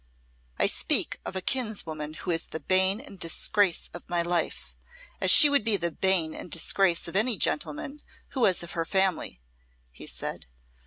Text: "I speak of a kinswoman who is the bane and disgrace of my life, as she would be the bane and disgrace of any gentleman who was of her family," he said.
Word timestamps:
"I 0.57 0.65
speak 0.65 1.19
of 1.27 1.35
a 1.35 1.41
kinswoman 1.41 2.15
who 2.15 2.31
is 2.31 2.45
the 2.47 2.59
bane 2.59 2.99
and 2.99 3.19
disgrace 3.19 3.87
of 3.93 4.09
my 4.09 4.23
life, 4.23 4.75
as 5.21 5.29
she 5.29 5.47
would 5.47 5.63
be 5.63 5.77
the 5.77 5.91
bane 5.91 6.33
and 6.33 6.49
disgrace 6.49 7.07
of 7.07 7.15
any 7.15 7.37
gentleman 7.37 8.01
who 8.29 8.39
was 8.39 8.63
of 8.63 8.71
her 8.71 8.83
family," 8.83 9.39
he 9.91 10.07
said. 10.07 10.47